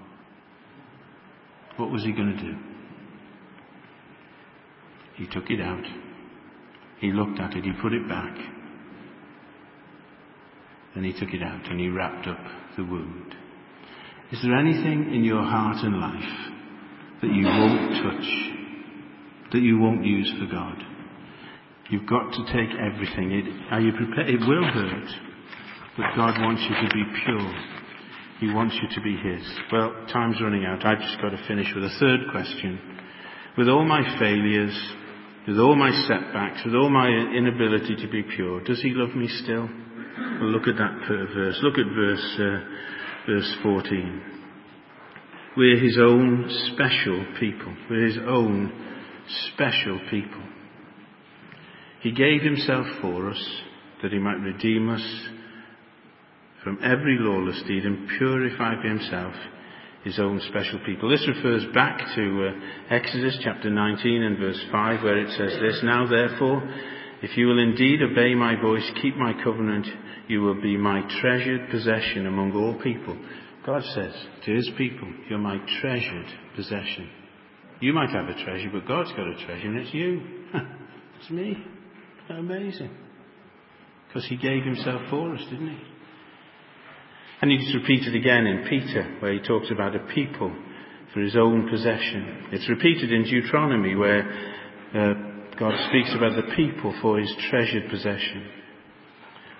[1.77, 2.57] What was he going to do?
[5.17, 5.85] He took it out.
[7.01, 7.65] He looked at it.
[7.65, 8.37] He put it back.
[10.95, 12.39] Then he took it out and he wrapped up
[12.77, 13.35] the wound.
[14.33, 16.53] Is there anything in your heart and life
[17.23, 20.77] that you won't touch, that you won't use for God?
[21.91, 23.33] You've got to take everything.
[23.33, 24.29] It, are you prepared?
[24.31, 25.09] It will hurt,
[25.97, 27.55] but God wants you to be pure.
[28.41, 29.43] He wants you to be His.
[29.71, 30.85] Well, time's running out.
[30.85, 32.81] I've just got to finish with a third question.
[33.57, 34.75] With all my failures,
[35.47, 39.29] with all my setbacks, with all my inability to be pure, does He love me
[39.29, 39.69] still?
[40.41, 41.59] Look at that verse.
[41.63, 42.61] Look at verse, uh,
[43.27, 44.23] verse 14.
[45.57, 47.75] We're His own special people.
[47.91, 48.73] We're His own
[49.55, 50.43] special people.
[52.01, 53.63] He gave himself for us
[54.03, 55.03] that he might redeem us
[56.63, 59.35] from every lawless deed and purify for himself
[60.05, 61.09] his own special people.
[61.09, 65.81] This refers back to uh, Exodus chapter 19 and verse 5 where it says this,
[65.83, 66.63] Now therefore,
[67.25, 69.87] if you will indeed obey my voice, keep my covenant,
[70.29, 73.17] you will be my treasured possession among all people.
[73.65, 74.13] God says
[74.45, 77.09] to his people, you're my treasured possession.
[77.81, 80.21] You might have a treasure, but God's got a treasure and it's you.
[81.19, 81.57] it's me.
[82.29, 82.91] Amazing.
[84.07, 85.79] Because he gave himself for us, didn't he?
[87.41, 90.55] And he just repeated again in Peter, where he talks about a people
[91.15, 92.49] for his own possession.
[92.53, 94.31] It's repeated in Deuteronomy, where
[94.95, 95.15] uh,
[95.59, 98.49] God speaks about the people for his treasured possession.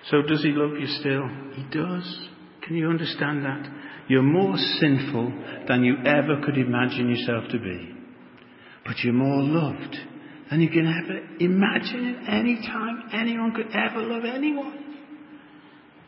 [0.09, 1.27] So does he love you still?
[1.53, 2.29] He does.
[2.63, 3.67] Can you understand that?
[4.07, 5.33] You're more sinful
[5.67, 7.95] than you ever could imagine yourself to be.
[8.85, 9.95] But you're more loved
[10.49, 14.81] than you can ever imagine at any time anyone could ever love anyone.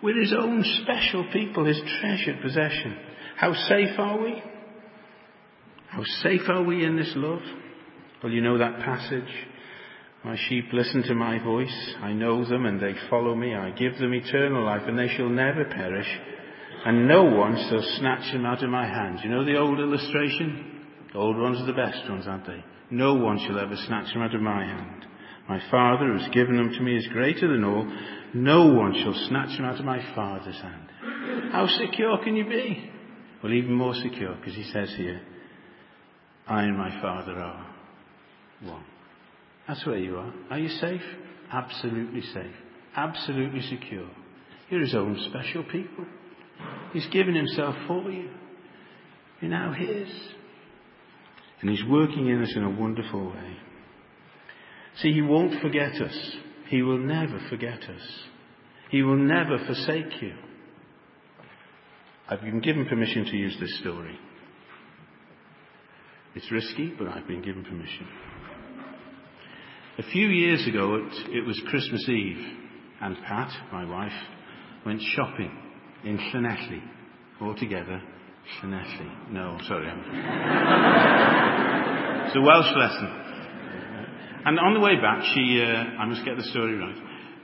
[0.04, 2.98] With his own special people, his treasured possession.
[3.36, 4.44] How safe are we?
[5.88, 7.42] How safe are we in this love?
[8.22, 9.48] Well, you know that passage.
[10.28, 11.96] My sheep listen to my voice.
[12.02, 13.56] I know them and they follow me.
[13.56, 16.20] I give them eternal life and they shall never perish.
[16.86, 19.20] And no one shall snatch them out of my hand.
[19.24, 20.84] You know the old illustration?
[21.14, 22.62] The old ones are the best ones, aren't they?
[22.92, 25.06] No one shall ever snatch them out of my hand.
[25.48, 27.90] My Father who has given them to me is greater than all.
[28.34, 30.90] No one shall snatch them out of my Father's hand.
[31.54, 32.92] How secure can you be?
[33.42, 35.22] Well, even more secure, because he says here,
[36.46, 37.66] I and my Father are
[38.64, 38.84] one.
[39.68, 40.34] That's where you are.
[40.49, 41.01] Are you safe?
[41.51, 42.55] Absolutely safe.
[42.95, 44.09] Absolutely secure.
[44.70, 46.05] You're his own special people.
[46.93, 48.30] He's given himself for you.
[49.41, 50.09] You're now his.
[51.61, 53.57] And He's working in us in a wonderful way.
[54.97, 56.36] See, He won't forget us.
[56.70, 58.24] He will never forget us.
[58.89, 60.34] He will never forsake you.
[62.30, 64.20] I've been given permission to use this story.
[66.36, 68.07] It's risky, but I've been given permission.
[70.00, 72.38] A few years ago, it, it was Christmas Eve,
[73.02, 74.14] and Pat, my wife,
[74.86, 75.52] went shopping
[76.04, 76.84] in Llanelli,
[77.41, 78.00] all together
[78.62, 79.32] Llanelli.
[79.32, 79.88] No, sorry.
[82.28, 83.08] it's a Welsh lesson.
[84.45, 86.95] And on the way back, she, uh, I must get the story right.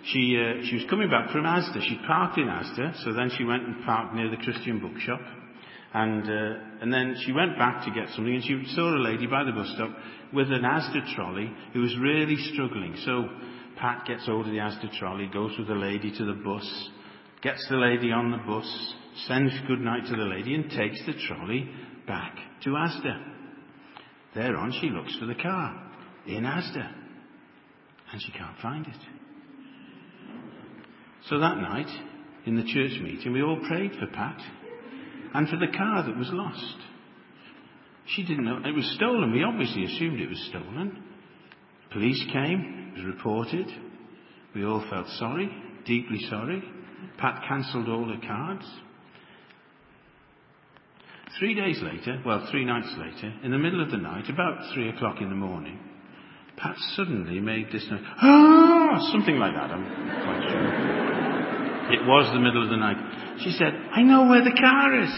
[0.06, 1.82] She, uh, she was coming back from Asda.
[1.82, 5.22] She parked in Asda, so then she went and parked near the Christian bookshop.
[5.94, 9.28] And, uh, and then she went back to get something and she saw a lady
[9.28, 9.96] by the bus stop
[10.34, 12.96] with an Asda trolley who was really struggling.
[13.06, 13.30] So
[13.78, 16.90] Pat gets hold of the Asda trolley, goes with the lady to the bus,
[17.44, 18.94] gets the lady on the bus,
[19.28, 21.70] sends good night to the lady and takes the trolley
[22.08, 23.24] back to Asda.
[24.34, 25.92] Thereon she looks for the car
[26.26, 26.92] in Asda
[28.12, 28.94] and she can't find it.
[31.30, 31.90] So that night
[32.48, 34.42] in the church meeting we all prayed for Pat
[35.34, 36.78] and for the car that was lost.
[38.08, 39.32] She didn't know it was stolen.
[39.32, 41.04] We obviously assumed it was stolen.
[41.92, 43.68] Police came, it was reported.
[44.56, 45.50] We all felt sorry,
[45.86, 46.64] deeply sorry.
[47.18, 48.66] Pat cancelled all her cards.
[51.40, 54.90] Three days later, well, three nights later, in the middle of the night, about three
[54.90, 55.80] o'clock in the morning,
[56.58, 61.94] Pat suddenly made this noise, ah, something like that, I'm quite sure.
[61.94, 63.23] It was the middle of the night.
[63.40, 65.10] She said, I know where the car is.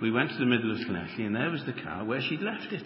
[0.00, 2.72] We went to the middle of Llanelli and there was the car where she'd left
[2.72, 2.82] it.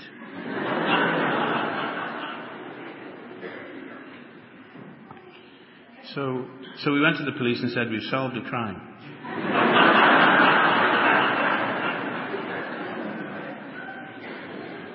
[6.15, 6.45] so,
[6.81, 8.83] so we went to the police and said, we've solved a crime.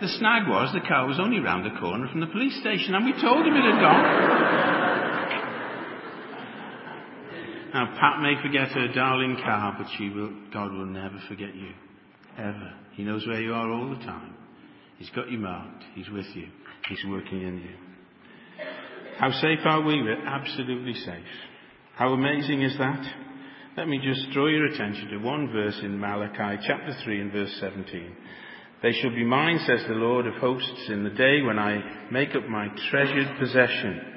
[0.01, 3.05] the snag was the car was only round the corner from the police station and
[3.05, 4.90] we told him it had gone.
[7.73, 11.71] Now, Pat may forget her darling car, but she will, God will never forget you.
[12.37, 12.73] Ever.
[12.93, 14.35] He knows where you are all the time.
[14.97, 15.83] He's got you marked.
[15.95, 16.47] He's with you.
[16.89, 17.75] He's working in you.
[19.17, 20.01] How safe are we?
[20.01, 21.23] We're absolutely safe.
[21.95, 23.05] How amazing is that?
[23.77, 27.55] Let me just draw your attention to one verse in Malachi chapter 3 and verse
[27.59, 28.15] 17.
[28.83, 32.35] They shall be mine, says the Lord of hosts, in the day when I make
[32.35, 34.10] up my treasured possession.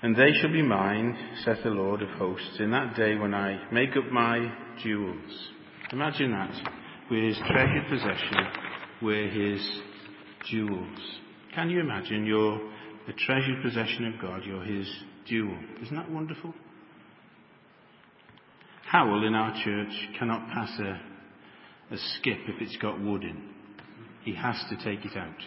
[0.00, 3.68] And they shall be mine, saith the Lord of hosts, in that day when I
[3.72, 4.46] make up my
[4.80, 5.50] jewels.
[5.90, 6.54] Imagine that.
[7.10, 8.36] We're his treasured possession.
[9.02, 9.80] We're his
[10.48, 10.98] jewels.
[11.54, 12.60] Can you imagine you're
[13.08, 14.42] the treasured possession of God?
[14.44, 14.88] You're his
[15.26, 15.58] jewel.
[15.82, 16.54] Isn't that wonderful?
[18.86, 23.50] Howell in our church cannot pass a, a skip if it's got wood in.
[24.22, 25.42] He has to take it out.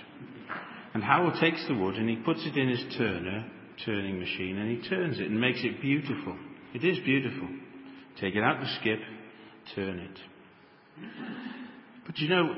[0.93, 3.49] And Howell takes the wood and he puts it in his turner,
[3.85, 6.37] turning machine, and he turns it and makes it beautiful.
[6.73, 7.47] It is beautiful.
[8.19, 8.99] Take it out the skip,
[9.75, 10.19] turn it.
[12.05, 12.53] But you know,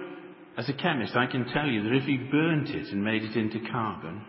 [0.57, 3.35] as a chemist, I can tell you that if he burnt it and made it
[3.35, 4.23] into carbon,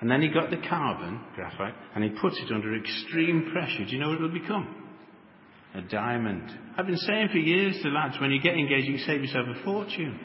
[0.00, 3.92] and then he got the carbon, graphite, and he put it under extreme pressure, do
[3.92, 4.74] you know what it will become?
[5.74, 6.50] A diamond.
[6.76, 9.64] I've been saying for years to lads, when you get engaged, you save yourself a
[9.64, 10.18] fortune.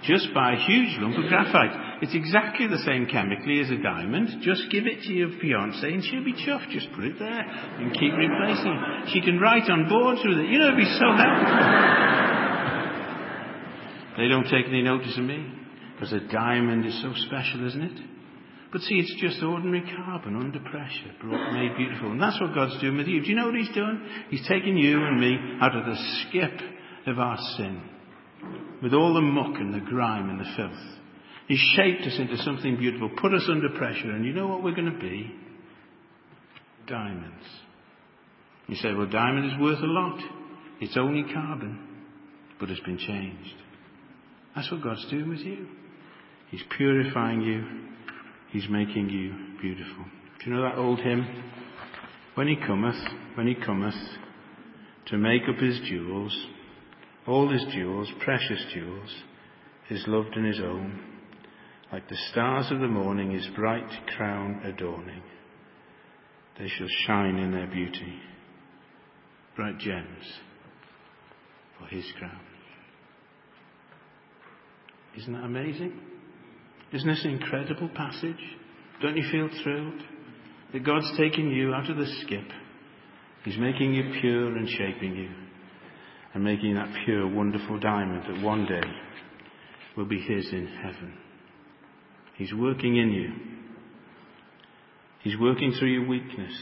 [0.04, 1.89] Just buy a huge lump of graphite.
[2.00, 4.40] It's exactly the same chemically as a diamond.
[4.42, 6.70] Just give it to your fiance and she'll be chuffed.
[6.70, 9.10] Just put it there and keep replacing it.
[9.12, 10.48] She can write on boards with it.
[10.48, 11.44] You know, it'd be so happy.
[14.22, 15.44] they don't take any notice of me
[15.94, 18.00] because a diamond is so special, isn't it?
[18.72, 22.12] But see, it's just ordinary carbon under pressure, brought, made beautiful.
[22.12, 23.20] And that's what God's doing with you.
[23.20, 24.00] Do you know what He's doing?
[24.30, 26.60] He's taking you and me out of the skip
[27.08, 27.82] of our sin
[28.82, 30.99] with all the muck and the grime and the filth.
[31.50, 34.72] He shaped us into something beautiful, put us under pressure, and you know what we're
[34.72, 35.34] going to be?
[36.86, 37.44] Diamonds.
[38.68, 40.20] You say, well, diamond is worth a lot.
[40.80, 42.06] It's only carbon,
[42.60, 43.56] but it's been changed.
[44.54, 45.66] That's what God's doing with you.
[46.52, 47.64] He's purifying you.
[48.52, 50.04] He's making you beautiful.
[50.04, 51.26] Do you know that old hymn?
[52.36, 52.94] When he cometh,
[53.34, 53.96] when he cometh
[55.06, 56.46] to make up his jewels,
[57.26, 59.12] all his jewels, precious jewels,
[59.88, 61.09] his loved and his own,
[61.92, 65.22] like the stars of the morning, his bright crown adorning.
[66.58, 68.20] They shall shine in their beauty,
[69.56, 70.24] bright gems
[71.78, 72.40] for his crown.
[75.16, 75.98] Isn't that amazing?
[76.92, 78.40] Isn't this an incredible passage?
[79.02, 80.00] Don't you feel thrilled
[80.72, 82.46] that God's taking you out of the skip?
[83.44, 85.30] He's making you pure and shaping you
[86.34, 88.82] and making that pure, wonderful diamond that one day
[89.96, 91.14] will be His in heaven.
[92.40, 93.32] He's working in you.
[95.20, 96.54] He's working through your weakness.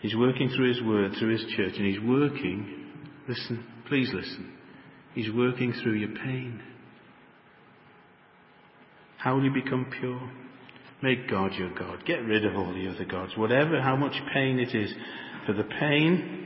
[0.00, 2.88] He's working through His Word, through His church, and He's working,
[3.28, 4.52] listen, please listen,
[5.14, 6.60] He's working through your pain.
[9.18, 10.20] How will you become pure?
[11.00, 12.04] Make God your God.
[12.04, 13.36] Get rid of all the other gods.
[13.36, 14.92] Whatever, how much pain it is.
[15.46, 16.40] For the pain,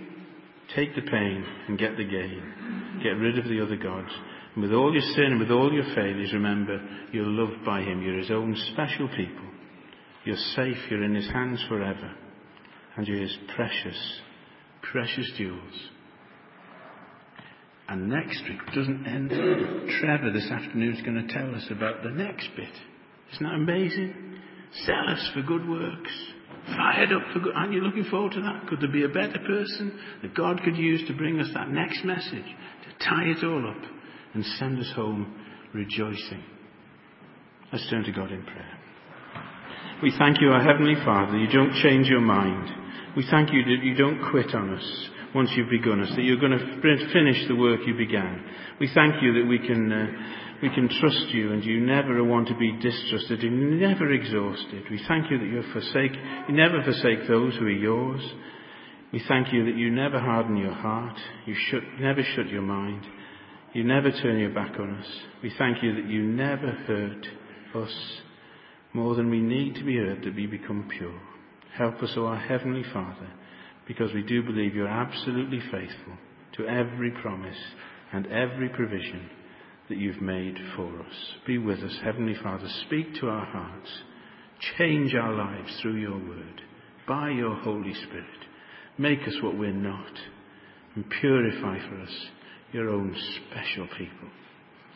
[0.74, 3.00] Take the pain and get the gain.
[3.02, 4.11] Get rid of the other gods.
[4.57, 6.80] With all your sin and with all your failures, remember,
[7.12, 8.02] you're loved by Him.
[8.02, 9.44] You're His own special people.
[10.24, 10.76] You're safe.
[10.90, 12.14] You're in His hands forever.
[12.96, 14.20] And you're His precious,
[14.92, 15.90] precious jewels.
[17.88, 19.30] And next week doesn't end.
[20.00, 22.72] Trevor this afternoon is going to tell us about the next bit.
[23.32, 24.38] Isn't that amazing?
[24.86, 26.11] Zealous for good works.
[26.68, 27.55] Fired up for good.
[27.55, 28.68] Aren't you looking forward to that?
[28.68, 32.05] Could there be a better person that God could use to bring us that next
[32.05, 33.93] message, to tie it all up
[34.35, 35.35] and send us home
[35.72, 36.43] rejoicing?
[37.72, 38.78] Let's turn to God in prayer.
[40.03, 42.68] We thank you, our Heavenly Father, you don't change your mind.
[43.16, 46.41] We thank you that you don't quit on us once you've begun us, that you're
[46.41, 48.45] going to finish the work you began.
[48.80, 50.07] We thank you that we can, uh,
[50.62, 54.85] we can trust you and you never want to be distrusted and never exhausted.
[54.91, 56.12] We thank you that you forsake,
[56.49, 58.22] you never forsake those who are yours.
[59.12, 61.18] We thank you that you never harden your heart.
[61.47, 63.05] You shut, never shut your mind.
[63.75, 65.07] You never turn your back on us.
[65.43, 67.27] We thank you that you never hurt
[67.75, 68.20] us
[68.93, 71.20] more than we need to be hurt to be become pure.
[71.77, 73.33] Help us, O our Heavenly Father,
[73.89, 76.14] because we do believe you're absolutely faithful
[76.57, 77.59] to every promise
[78.12, 79.29] and every provision
[79.89, 81.35] that you've made for us.
[81.45, 82.68] Be with us, Heavenly Father.
[82.87, 83.91] Speak to our hearts.
[84.79, 86.62] Change our lives through your word,
[87.09, 88.47] by your Holy Spirit.
[88.99, 90.12] Make us what we're not,
[90.95, 92.27] and purify for us
[92.75, 94.29] your own special people.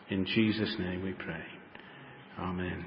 [0.09, 1.43] In Jesus' name we pray.
[2.37, 2.83] Amen.